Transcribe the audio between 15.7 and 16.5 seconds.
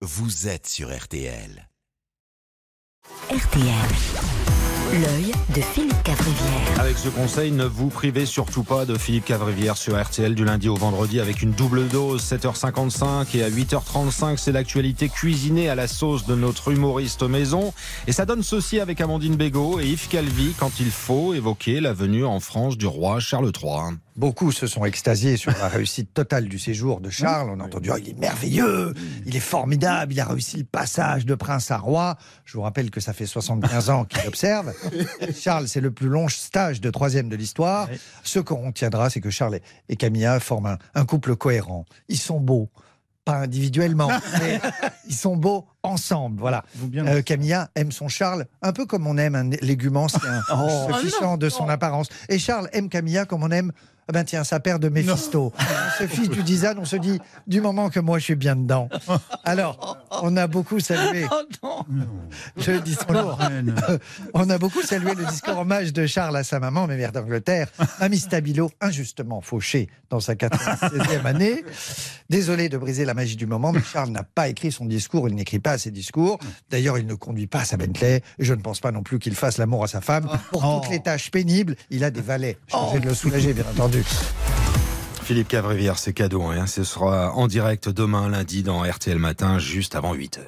la sauce de